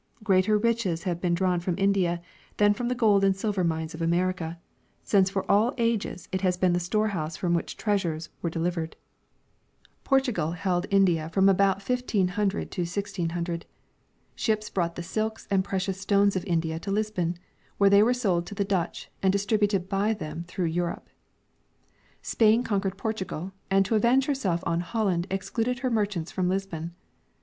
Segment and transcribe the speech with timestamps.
[0.23, 2.23] Greater riches have been draAvn from India
[2.57, 4.57] than from the gold and silver mines of America,
[5.03, 5.83] since The Wealth of the Indies.
[5.83, 8.95] 9 for all ages it has Leen the storehouse from which treasures were derived.
[10.03, 13.67] Portugal held India from about 1500 to 1600.
[14.33, 17.37] Ships brought the silks and precious stones of India to Lisbon,
[17.79, 21.09] Avhere they were sold to the Dutch and distributed by them through Europe.
[22.23, 26.95] Spain conquered Portugal, and to avenge herself on Holland excluded her merchants from lisbon.